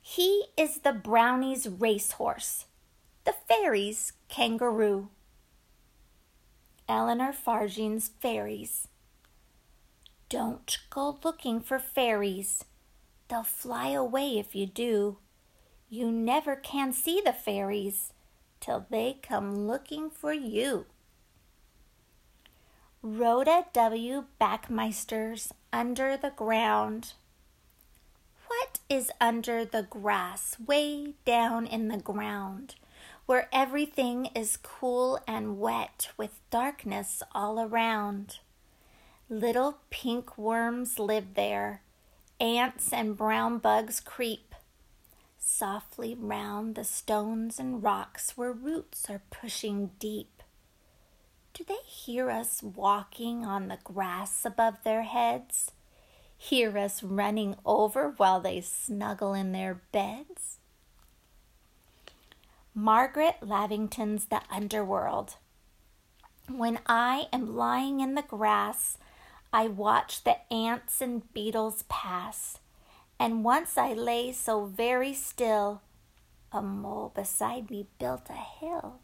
He 0.00 0.44
is 0.56 0.78
the 0.78 0.92
brownie's 0.92 1.68
racehorse, 1.68 2.66
the 3.24 3.34
fairy's 3.48 4.12
kangaroo. 4.28 5.08
Eleanor 6.88 7.32
Farjeon's 7.32 8.10
Fairies. 8.20 8.88
Don't 10.30 10.78
go 10.90 11.18
looking 11.24 11.60
for 11.60 11.80
fairies. 11.80 12.64
They'll 13.28 13.42
fly 13.42 13.88
away 13.88 14.38
if 14.38 14.54
you 14.54 14.64
do. 14.64 15.18
You 15.88 16.12
never 16.12 16.54
can 16.54 16.92
see 16.92 17.20
the 17.20 17.32
fairies 17.32 18.12
till 18.60 18.86
they 18.90 19.18
come 19.22 19.66
looking 19.66 20.08
for 20.08 20.32
you. 20.32 20.86
Rhoda 23.02 23.66
W. 23.72 24.26
Bacmeister's 24.40 25.52
Under 25.72 26.16
the 26.16 26.30
Ground. 26.30 27.14
What 28.46 28.78
is 28.88 29.10
under 29.20 29.64
the 29.64 29.82
grass, 29.82 30.56
way 30.64 31.14
down 31.24 31.66
in 31.66 31.88
the 31.88 31.98
ground, 31.98 32.76
where 33.26 33.48
everything 33.52 34.26
is 34.26 34.56
cool 34.56 35.18
and 35.26 35.58
wet 35.58 36.10
with 36.16 36.38
darkness 36.50 37.20
all 37.32 37.58
around? 37.58 38.38
Little 39.32 39.78
pink 39.90 40.36
worms 40.36 40.98
live 40.98 41.34
there 41.34 41.82
Ants 42.40 42.92
and 42.92 43.16
brown 43.16 43.58
bugs 43.58 44.00
creep 44.00 44.56
softly 45.38 46.16
round 46.18 46.74
the 46.74 46.82
stones 46.82 47.60
and 47.60 47.80
rocks 47.80 48.36
where 48.36 48.50
roots 48.50 49.08
are 49.08 49.22
pushing 49.30 49.92
deep. 50.00 50.42
Do 51.54 51.62
they 51.62 51.78
hear 51.86 52.28
us 52.28 52.60
walking 52.60 53.44
on 53.44 53.68
the 53.68 53.78
grass 53.84 54.44
above 54.44 54.78
their 54.82 55.02
heads? 55.02 55.70
Hear 56.36 56.76
us 56.76 57.00
running 57.00 57.54
over 57.64 58.14
while 58.16 58.40
they 58.40 58.60
snuggle 58.60 59.32
in 59.32 59.52
their 59.52 59.82
beds? 59.92 60.58
Margaret 62.74 63.36
Lavington's 63.42 64.24
The 64.24 64.40
Underworld. 64.50 65.36
When 66.48 66.80
I 66.86 67.28
am 67.32 67.54
lying 67.54 68.00
in 68.00 68.16
the 68.16 68.22
grass, 68.22 68.98
I 69.52 69.66
watched 69.66 70.24
the 70.24 70.36
ants 70.52 71.00
and 71.00 71.32
beetles 71.32 71.84
pass, 71.88 72.58
and 73.18 73.42
once 73.42 73.76
I 73.76 73.92
lay 73.92 74.32
so 74.32 74.64
very 74.64 75.12
still, 75.12 75.82
a 76.52 76.62
mole 76.62 77.12
beside 77.14 77.68
me 77.70 77.86
built 77.98 78.28
a 78.30 78.34
hill. 78.34 79.00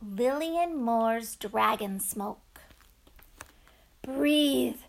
Lillian 0.00 0.76
Moore's 0.76 1.34
Dragon 1.34 1.98
Smoke. 1.98 2.60
Breathe 4.02 4.80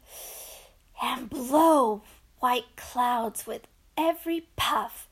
and 1.01 1.29
blow 1.29 2.03
white 2.39 2.75
clouds 2.75 3.47
with 3.47 3.67
every 3.97 4.47
puff. 4.55 5.07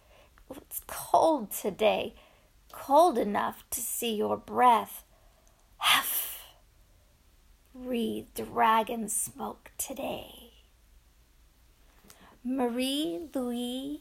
It's 0.55 0.81
cold 0.85 1.49
today, 1.51 2.13
cold 2.71 3.17
enough 3.17 3.63
to 3.71 3.81
see 3.81 4.13
your 4.15 4.37
breath. 4.37 5.03
Huff 5.77 6.26
breathe 7.83 8.25
dragon 8.33 9.07
smoke 9.07 9.71
today. 9.77 10.51
Marie 12.43 13.19
Louise 13.33 13.99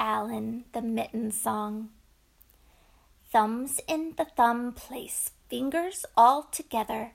Allen, 0.00 0.64
The 0.72 0.82
Mitten 0.82 1.30
Song. 1.30 1.90
Thumbs 3.30 3.80
in 3.86 4.14
the 4.16 4.24
thumb 4.24 4.72
place, 4.72 5.30
fingers 5.48 6.04
all 6.16 6.44
together. 6.44 7.12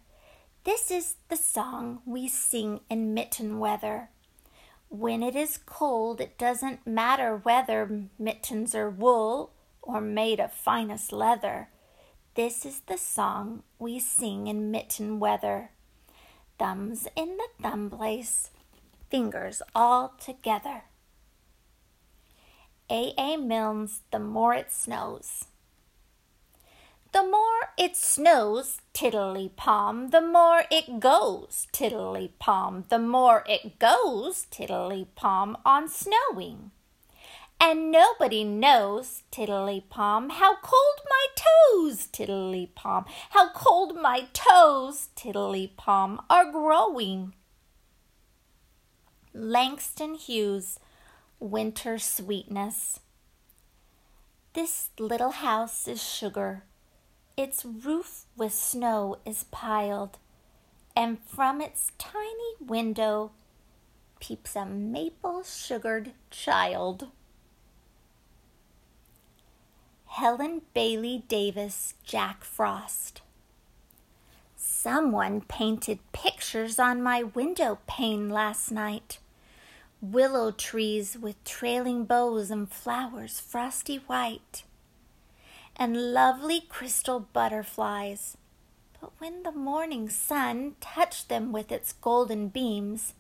This 0.64 0.90
is 0.90 1.16
the 1.28 1.36
song 1.36 2.02
we 2.06 2.28
sing 2.28 2.80
in 2.90 3.14
mitten 3.14 3.60
weather. 3.60 4.10
When 4.88 5.22
it 5.22 5.36
is 5.36 5.60
cold, 5.66 6.22
it 6.22 6.38
doesn't 6.38 6.88
matter 6.88 7.36
whether 7.36 8.08
mittens 8.18 8.74
are 8.74 8.90
wool 8.90 9.52
or 9.82 10.02
made 10.02 10.40
of 10.40 10.54
finest 10.54 11.12
leather. 11.12 11.70
This 12.36 12.66
is 12.66 12.82
the 12.82 12.98
song 12.98 13.64
we 13.78 14.00
sing 14.00 14.48
in 14.48 14.72
mitten 14.72 15.20
weather 15.20 15.72
thumbs 16.60 17.08
in 17.16 17.38
the 17.38 17.48
thumb 17.62 17.90
place, 17.90 18.52
fingers 19.10 19.62
all 19.74 20.14
together. 20.20 20.84
A. 22.92 23.14
A. 23.18 23.38
Milnes, 23.38 24.02
The 24.12 24.20
More 24.20 24.54
It 24.54 24.72
Snows. 24.72 25.46
The 27.12 27.24
more 27.24 27.74
it 27.76 27.98
snows, 27.98 28.78
tiddly 28.94 29.50
palm, 29.56 30.10
the 30.10 30.22
more 30.22 30.66
it 30.70 31.00
goes, 31.00 31.68
tiddly 31.72 32.34
palm, 32.38 32.86
the 32.90 33.00
more 33.00 33.44
it 33.48 33.80
goes, 33.80 34.46
tiddly 34.52 35.08
palm, 35.16 35.58
on 35.66 35.90
snowing. 35.90 36.70
And 37.62 37.92
nobody 37.92 38.44
knows, 38.44 39.24
tiddly 39.32 39.86
palm, 39.90 40.30
how 40.30 40.56
cold 40.62 41.02
my 41.10 41.26
toes, 41.36 42.08
tiddly 42.12 42.72
palm, 42.74 43.06
how 43.32 43.52
cold 43.52 43.96
my 43.96 44.28
toes, 44.34 45.10
tiddly 45.16 45.74
palm, 45.76 46.22
are 46.30 46.52
growing. 46.52 47.34
Langston 49.34 50.16
Hughes, 50.16 50.80
Winter 51.40 52.00
Sweetness. 52.00 53.02
This 54.54 54.90
little 54.98 55.32
house 55.32 55.88
is 55.88 56.02
sugar 56.02 56.64
its 57.40 57.64
roof 57.64 58.26
with 58.36 58.54
snow 58.54 59.18
is 59.26 59.46
piled, 59.46 60.18
and 60.94 61.18
from 61.26 61.62
its 61.62 61.94
tiny 61.98 62.56
window 62.60 63.32
peeps 64.20 64.58
a 64.58 64.66
maple 64.66 65.44
sugared 65.44 66.12
child. 66.30 67.08
Helen 70.20 70.64
Bayley 70.74 71.24
Davis, 71.30 71.94
Jack 72.04 72.44
Frost. 72.44 73.22
Someone 74.58 75.40
painted 75.40 76.00
pictures 76.12 76.78
on 76.78 77.02
my 77.02 77.24
window 77.24 77.80
pane 77.88 78.30
last 78.30 78.70
night. 78.70 79.20
Willow 80.02 80.52
trees 80.52 81.18
with 81.18 81.42
trailing 81.46 82.04
boughs 82.04 82.52
and 82.52 82.70
flowers 82.70 83.40
frosty 83.40 83.96
white 84.08 84.66
and 85.78 86.12
lovely 86.14 86.60
crystal 86.68 87.22
butterflies. 87.22 88.36
But 89.00 89.14
when 89.20 89.44
the 89.44 89.54
morning 89.54 90.10
sun 90.10 90.76
touched 90.82 91.30
them 91.30 91.54
with 91.54 91.72
its 91.72 91.94
golden 91.94 92.50
beams, 92.50 93.14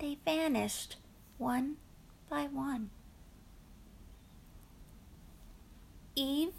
they 0.00 0.18
vanished 0.24 0.96
one 1.38 1.76
by 2.28 2.46
one. 2.46 2.90
Eve 6.14 6.52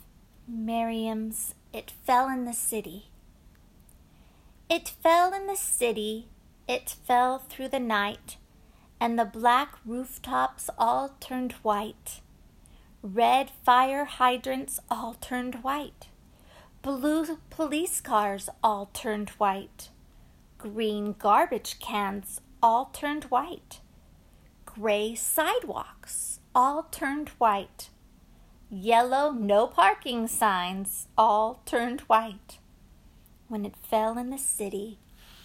Merriam's 0.48 1.54
It 1.72 1.94
Fell 2.08 2.28
in 2.28 2.46
the 2.46 2.54
City. 2.54 3.12
It 4.68 4.90
fell 5.04 5.32
in 5.32 5.46
the 5.46 5.56
city, 5.56 6.28
it 6.68 6.96
fell 7.06 7.38
through 7.38 7.68
the 7.68 7.80
night, 7.80 8.38
and 9.00 9.20
the 9.20 9.26
black 9.26 9.78
rooftops 9.86 10.72
all 10.76 11.18
turned 11.20 11.52
white. 11.62 12.22
Red 13.04 13.52
fire 13.64 14.06
hydrants 14.06 14.80
all 14.90 15.14
turned 15.14 15.64
white. 15.64 16.08
Blue 16.82 17.38
police 17.52 18.02
cars 18.02 18.50
all 18.64 18.90
turned 18.92 19.30
white. 19.32 19.90
Green 20.58 21.14
garbage 21.20 21.78
cans 21.78 22.42
all 22.64 22.86
turned 22.86 23.26
white. 23.26 23.82
Gray 24.66 25.14
sidewalks 25.14 26.40
all 26.56 26.88
turned 26.90 27.30
white. 27.38 27.90
Yellow 28.76 29.30
no 29.30 29.68
parking 29.68 30.28
signs 30.28 31.08
all 31.16 31.62
turned 31.64 32.02
white. 32.02 32.58
When 33.48 33.66
it 33.66 33.76
fell 33.76 34.18
in 34.18 34.32
the 34.32 34.40
city 34.40 34.98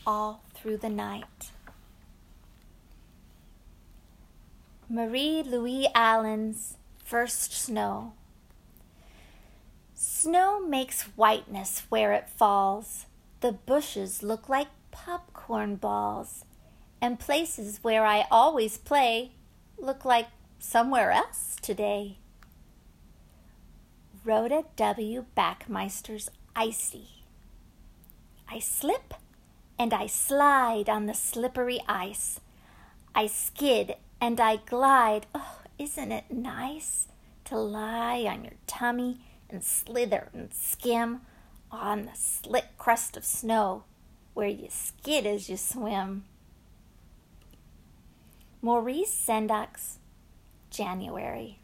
all 0.07 0.43
through 0.55 0.79
the 0.79 0.89
night. 0.89 1.51
Marie 4.89 5.43
Louise 5.43 5.89
Allen's 5.95 6.79
first 7.05 7.53
snow. 7.53 8.15
Snow 9.93 10.67
makes 10.67 11.03
whiteness 11.03 11.83
where 11.91 12.15
it 12.15 12.31
falls. 12.31 13.05
The 13.41 13.53
bushes 13.53 14.23
look 14.23 14.49
like 14.49 14.69
popcorn 14.91 15.77
balls, 15.77 16.47
and 16.99 17.21
places 17.21 17.81
where 17.83 18.07
I 18.07 18.25
always 18.31 18.79
play 18.79 19.33
look 19.77 20.07
like 20.07 20.29
somewhere 20.59 21.11
else 21.11 21.57
today. 21.61 22.17
Rhoda 24.25 24.65
W. 24.77 25.25
Bacmeister's 25.37 26.29
Icy. 26.57 27.25
I 28.51 28.59
slip 28.59 29.15
and 29.79 29.95
I 29.95 30.07
slide 30.07 30.89
on 30.89 31.07
the 31.07 31.15
slippery 31.15 31.81
ice. 31.89 32.41
I 33.15 33.29
skid 33.29 33.95
and 34.21 34.41
I 34.41 34.57
glide. 34.57 35.27
Oh, 35.35 35.61
isn't 35.79 36.13
it 36.13 36.31
nice 36.31 37.07
to 37.45 37.57
lie 37.57 38.25
on 38.29 38.45
your 38.45 38.55
tummy 38.67 39.21
and 39.49 39.63
slither 39.63 40.29
and 40.35 40.53
skim 40.53 41.21
on 41.71 42.07
the 42.07 42.15
slick 42.15 42.77
crust 42.77 43.17
of 43.17 43.25
snow 43.25 43.85
where 44.35 44.49
you 44.49 44.67
skid 44.69 45.27
as 45.27 45.49
you 45.49 45.57
swim? 45.57 46.25
Maurice 48.61 49.15
Sendak, 49.15 49.79
January. 50.71 51.61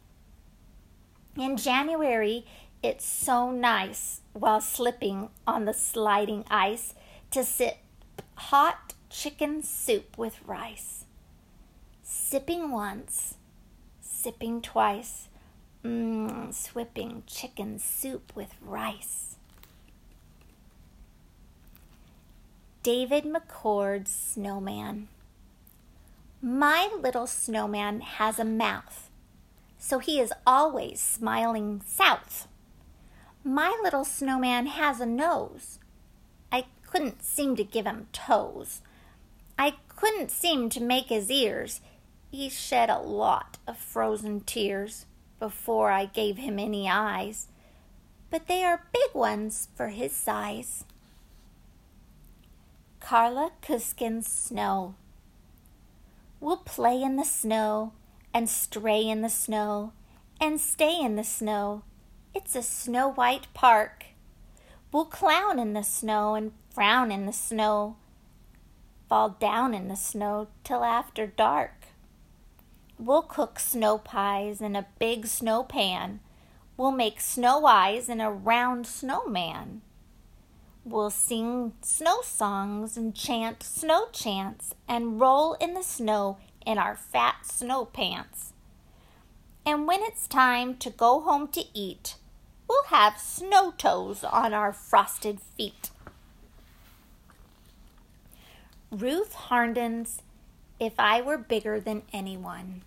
In 1.37 1.57
January, 1.57 2.45
it's 2.81 3.05
so 3.05 3.51
nice 3.51 4.21
while 4.31 4.61
slipping 4.61 5.29
on 5.45 5.65
the 5.65 5.73
sliding 5.73 6.45
ice 6.49 6.93
to 7.31 7.43
sip 7.43 7.77
hot 8.35 8.93
chicken 9.09 9.61
soup 9.61 10.17
with 10.17 10.39
rice. 10.45 11.05
Sipping 12.03 12.71
once, 12.71 13.35
sipping 13.99 14.61
twice, 14.61 15.27
mmm, 15.83 16.53
swipping 16.53 17.23
chicken 17.27 17.79
soup 17.79 18.33
with 18.33 18.53
rice. 18.61 19.35
David 22.81 23.25
McCord's 23.25 24.11
Snowman. 24.11 25.07
My 26.41 26.89
little 27.01 27.25
snowman 27.25 28.01
has 28.01 28.37
a 28.37 28.45
mouth, 28.45 29.04
so 29.85 29.99
he 29.99 30.19
is 30.19 30.33
always 30.47 30.99
smiling 30.99 31.79
south. 31.85 32.47
My 33.43 33.79
little 33.83 34.03
snowman 34.03 34.65
has 34.65 34.99
a 34.99 35.05
nose. 35.05 35.77
I 36.51 36.65
couldn't 36.87 37.21
seem 37.21 37.55
to 37.57 37.63
give 37.63 37.85
him 37.85 38.07
toes. 38.11 38.81
I 39.59 39.75
couldn't 39.87 40.31
seem 40.31 40.69
to 40.71 40.81
make 40.81 41.09
his 41.09 41.29
ears. 41.29 41.81
He 42.31 42.49
shed 42.49 42.89
a 42.89 42.97
lot 42.97 43.59
of 43.67 43.77
frozen 43.77 44.39
tears 44.39 45.05
before 45.37 45.91
I 45.91 46.05
gave 46.05 46.37
him 46.37 46.57
any 46.57 46.89
eyes, 46.89 47.45
but 48.31 48.47
they 48.47 48.63
are 48.63 48.87
big 48.91 49.13
ones 49.13 49.67
for 49.75 49.89
his 49.89 50.13
size. 50.13 50.83
Karla 52.99 53.51
Kuskin's 53.61 54.25
Snow. 54.25 54.95
We'll 56.39 56.57
play 56.57 57.03
in 57.03 57.17
the 57.17 57.23
snow 57.23 57.93
and 58.35 58.49
stray 58.49 59.07
in 59.07 59.21
the 59.21 59.29
snow 59.29 59.93
and 60.41 60.59
stay 60.59 60.99
in 61.01 61.15
the 61.15 61.23
snow. 61.23 61.83
It's 62.33 62.53
a 62.53 62.61
snow 62.61 63.07
white 63.07 63.47
park. 63.53 64.07
We'll 64.91 65.05
clown 65.05 65.57
in 65.57 65.71
the 65.71 65.83
snow 65.83 66.35
and 66.35 66.51
frown 66.69 67.13
in 67.13 67.27
the 67.27 67.31
snow, 67.31 67.95
fall 69.07 69.29
down 69.29 69.73
in 69.73 69.87
the 69.87 69.95
snow 69.95 70.49
till 70.65 70.83
after 70.83 71.25
dark. 71.25 71.85
We'll 72.99 73.21
cook 73.21 73.57
snow 73.57 73.97
pies 73.97 74.59
in 74.59 74.75
a 74.75 74.87
big 74.99 75.27
snow 75.27 75.63
pan. 75.63 76.19
We'll 76.75 76.91
make 76.91 77.21
snow 77.21 77.65
eyes 77.65 78.09
in 78.09 78.19
a 78.19 78.29
round 78.29 78.85
snowman. 78.85 79.81
We'll 80.83 81.09
sing 81.09 81.71
snow 81.81 82.19
songs 82.21 82.97
and 82.97 83.15
chant 83.15 83.63
snow 83.63 84.07
chants 84.11 84.75
and 84.89 85.21
roll 85.21 85.53
in 85.53 85.73
the 85.73 85.83
snow 85.83 86.37
in 86.65 86.77
our 86.77 86.95
fat 86.95 87.45
snow 87.45 87.85
pants. 87.85 88.53
And 89.65 89.87
when 89.87 90.01
it's 90.03 90.27
time 90.27 90.77
to 90.77 90.89
go 90.89 91.21
home 91.21 91.47
to 91.49 91.63
eat, 91.73 92.15
we'll 92.67 92.85
have 92.85 93.19
snow 93.19 93.71
toes 93.71 94.23
on 94.23 94.53
our 94.53 94.73
frosted 94.73 95.39
feet. 95.39 95.89
Ruth 98.91 99.33
Harnden's 99.33 100.21
if 100.79 100.93
I 100.99 101.21
were 101.21 101.37
bigger 101.37 101.79
than 101.79 102.03
anyone. 102.13 102.81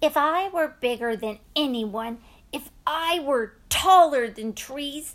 If 0.00 0.16
I 0.16 0.48
were 0.48 0.68
bigger 0.80 1.16
than 1.16 1.38
anyone, 1.56 2.18
if 2.52 2.70
I 2.86 3.20
were 3.20 3.54
taller 3.68 4.28
than 4.28 4.52
trees, 4.52 5.14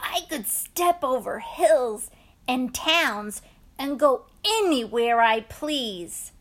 I 0.00 0.20
could 0.28 0.46
step 0.46 1.04
over 1.04 1.38
hills 1.40 2.10
and 2.48 2.74
towns 2.74 3.42
and 3.78 3.98
go 3.98 4.26
anywhere 4.44 5.20
I 5.20 5.40
please. 5.40 6.32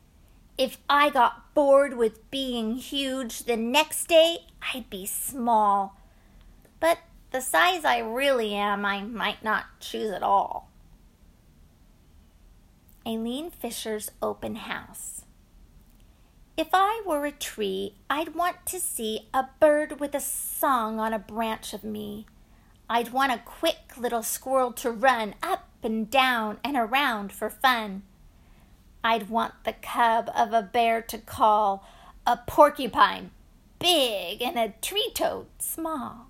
If 0.58 0.78
I 0.90 1.10
got 1.10 1.54
bored 1.54 1.98
with 1.98 2.30
being 2.30 2.76
huge, 2.76 3.44
the 3.44 3.58
next 3.58 4.08
day 4.08 4.40
I'd 4.74 4.90
be 4.90 5.06
small. 5.06 6.00
But 6.80 7.00
the 7.32 7.42
size 7.42 7.86
I 7.86 8.00
really 8.00 8.54
am, 8.54 8.86
I 8.86 9.02
might 9.02 9.44
not 9.44 9.66
choose 9.80 10.12
at 10.12 10.24
all. 10.24 10.70
Aileen 13.06 13.52
Fisher's 13.52 14.12
Open 14.22 14.56
House. 14.56 15.26
If 16.56 16.70
I 16.72 17.02
were 17.06 17.26
a 17.26 17.32
tree, 17.32 17.96
I'd 18.10 18.36
want 18.36 18.66
to 18.68 18.80
see 18.80 19.28
a 19.34 19.48
bird 19.60 20.00
with 20.00 20.14
a 20.14 20.20
song 20.20 21.00
on 21.00 21.12
a 21.12 21.20
branch 21.20 21.74
of 21.74 21.84
me. 21.84 22.28
I'd 22.88 23.12
want 23.12 23.32
a 23.32 23.40
quick 23.40 23.98
little 23.98 24.22
squirrel 24.22 24.72
to 24.74 24.92
run 24.92 25.34
up 25.42 25.68
and 25.84 26.10
down 26.10 26.58
and 26.64 26.78
around 26.78 27.32
for 27.32 27.50
fun. 27.50 28.04
I'd 29.04 29.30
want 29.30 29.54
the 29.64 29.74
cub 29.74 30.30
of 30.36 30.54
a 30.54 30.62
bear 30.62 31.02
to 31.02 31.18
call 31.18 31.86
a 32.26 32.38
porcupine 32.48 33.32
big 33.80 34.42
and 34.42 34.58
a 34.58 34.74
tree 34.82 35.12
toad 35.14 35.48
small. 35.60 36.28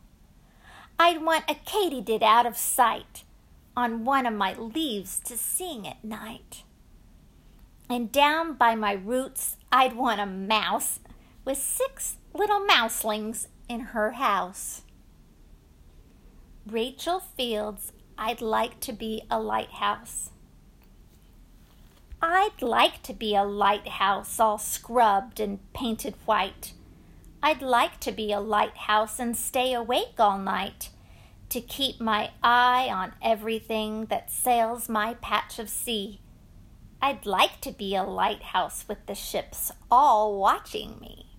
I'd 0.97 1.21
want 1.21 1.45
a 1.47 1.53
katydid 1.53 2.23
out 2.23 2.47
of 2.47 2.57
sight 2.57 3.23
on 3.77 4.05
one 4.05 4.25
of 4.25 4.33
my 4.33 4.53
leaves 4.55 5.19
to 5.25 5.37
sing 5.37 5.87
at 5.87 6.03
night. 6.03 6.63
And 7.89 8.11
down 8.11 8.53
by 8.53 8.73
my 8.73 8.93
roots, 8.93 9.57
I'd 9.71 9.95
want 9.95 10.19
a 10.19 10.25
mouse 10.25 10.99
with 11.45 11.57
six 11.57 12.17
little 12.33 12.65
mouselings 12.65 13.47
in 13.69 13.81
her 13.81 14.13
house. 14.13 14.81
Rachel 16.65 17.19
Fields, 17.19 17.91
I'd 18.17 18.41
like 18.41 18.79
to 18.81 18.93
be 18.93 19.23
a 19.29 19.39
lighthouse. 19.39 20.29
I'd 22.21 22.61
like 22.61 23.01
to 23.03 23.13
be 23.13 23.35
a 23.35 23.43
lighthouse 23.43 24.39
all 24.39 24.57
scrubbed 24.57 25.39
and 25.39 25.59
painted 25.73 26.15
white. 26.25 26.73
I'd 27.41 27.61
like 27.61 27.99
to 28.01 28.11
be 28.11 28.31
a 28.31 28.39
lighthouse 28.39 29.19
and 29.19 29.35
stay 29.35 29.73
awake 29.73 30.19
all 30.19 30.37
night 30.37 30.89
to 31.49 31.59
keep 31.59 31.99
my 31.99 32.31
eye 32.41 32.87
on 32.89 33.13
everything 33.21 34.05
that 34.05 34.31
sails 34.31 34.87
my 34.87 35.15
patch 35.15 35.59
of 35.59 35.69
sea. 35.69 36.21
I'd 37.01 37.25
like 37.25 37.59
to 37.61 37.71
be 37.71 37.95
a 37.95 38.03
lighthouse 38.03 38.85
with 38.87 39.05
the 39.05 39.15
ships 39.15 39.71
all 39.91 40.39
watching 40.39 40.97
me. 41.01 41.35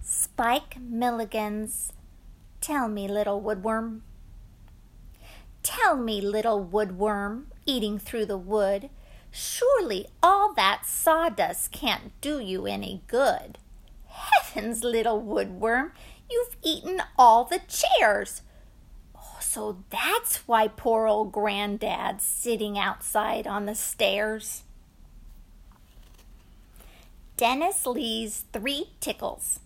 Spike 0.00 0.80
Milligan's 0.80 1.92
Tell 2.60 2.88
me, 2.88 3.08
little 3.08 3.40
woodworm. 3.40 4.02
Tell 5.62 5.96
me, 5.96 6.20
little 6.20 6.64
woodworm, 6.64 7.44
eating 7.66 7.98
through 7.98 8.26
the 8.26 8.38
wood, 8.38 8.90
surely 9.30 10.06
all 10.22 10.52
that 10.54 10.86
sawdust 10.86 11.70
can't 11.72 12.18
do 12.20 12.38
you 12.38 12.66
any 12.66 13.02
good. 13.06 13.58
Heavens, 14.06 14.82
little 14.82 15.22
woodworm, 15.22 15.92
you've 16.30 16.56
eaten 16.62 17.02
all 17.18 17.44
the 17.44 17.60
chairs. 17.68 18.42
Oh, 19.14 19.38
so 19.40 19.82
that's 19.90 20.48
why 20.48 20.68
poor 20.68 21.06
old 21.06 21.32
Granddad's 21.32 22.24
sitting 22.24 22.78
outside 22.78 23.46
on 23.46 23.66
the 23.66 23.74
stairs. 23.74 24.64
Dennis 27.36 27.86
Lee's 27.86 28.44
Three 28.52 28.90
Tickles 29.00 29.60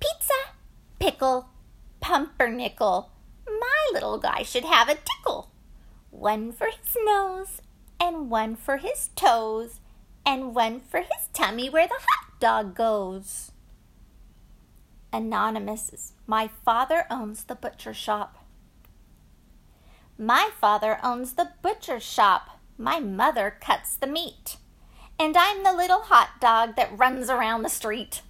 Pizza, 0.00 0.56
pickle, 0.98 1.48
pumpernickel. 2.00 3.11
My 3.62 3.90
little 3.92 4.18
guy 4.18 4.42
should 4.42 4.64
have 4.64 4.88
a 4.88 4.96
tickle. 4.96 5.52
One 6.10 6.50
for 6.50 6.66
his 6.66 6.96
nose, 7.04 7.62
and 8.00 8.28
one 8.28 8.56
for 8.56 8.78
his 8.78 9.10
toes, 9.14 9.78
and 10.26 10.52
one 10.52 10.80
for 10.80 10.98
his 10.98 11.28
tummy 11.32 11.70
where 11.70 11.86
the 11.86 11.94
hot 11.94 12.40
dog 12.40 12.74
goes. 12.74 13.52
Anonymous, 15.12 16.12
my 16.26 16.50
father 16.64 17.06
owns 17.08 17.44
the 17.44 17.54
butcher 17.54 17.94
shop. 17.94 18.44
My 20.18 20.50
father 20.60 20.98
owns 21.04 21.34
the 21.34 21.52
butcher 21.62 22.00
shop. 22.00 22.58
My 22.76 22.98
mother 22.98 23.56
cuts 23.60 23.94
the 23.94 24.08
meat. 24.08 24.56
And 25.20 25.36
I'm 25.36 25.62
the 25.62 25.72
little 25.72 26.02
hot 26.02 26.40
dog 26.40 26.74
that 26.74 26.98
runs 26.98 27.30
around 27.30 27.62
the 27.62 27.68
street. 27.68 28.22